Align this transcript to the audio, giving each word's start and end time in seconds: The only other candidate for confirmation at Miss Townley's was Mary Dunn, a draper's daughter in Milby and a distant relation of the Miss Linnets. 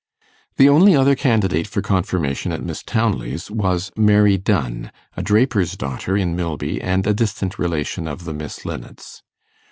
The 0.57 0.67
only 0.67 0.95
other 0.95 1.13
candidate 1.13 1.67
for 1.67 1.83
confirmation 1.83 2.51
at 2.51 2.63
Miss 2.63 2.81
Townley's 2.81 3.51
was 3.51 3.91
Mary 3.95 4.35
Dunn, 4.35 4.91
a 5.15 5.21
draper's 5.21 5.73
daughter 5.77 6.17
in 6.17 6.35
Milby 6.35 6.81
and 6.81 7.05
a 7.05 7.13
distant 7.13 7.59
relation 7.59 8.07
of 8.07 8.25
the 8.25 8.33
Miss 8.33 8.65
Linnets. 8.65 9.21